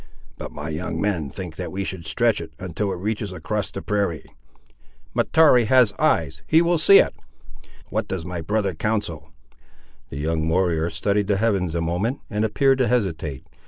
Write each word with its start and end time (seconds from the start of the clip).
"But 0.39 0.51
my 0.51 0.69
young 0.69 0.99
men 0.99 1.29
think 1.29 1.59
we 1.59 1.83
should 1.83 2.07
stretch 2.07 2.41
it, 2.41 2.53
until 2.57 2.91
it 2.91 2.95
reaches 2.95 3.31
across 3.31 3.69
the 3.69 3.83
prairie." 3.83 4.25
"Mahtoree 5.13 5.65
has 5.65 5.93
eyes; 5.99 6.41
he 6.47 6.59
will 6.59 6.79
see 6.79 6.97
it." 6.97 7.13
"What 7.91 8.07
does 8.07 8.25
my 8.25 8.41
brother 8.41 8.73
counsel?" 8.73 9.29
The 10.09 10.17
young 10.17 10.49
warrior 10.49 10.89
studied 10.89 11.27
the 11.27 11.37
heavens 11.37 11.75
a 11.75 11.81
moment, 11.81 12.21
and 12.31 12.43
appeared 12.43 12.79
to 12.79 12.87
hesitate. 12.87 13.45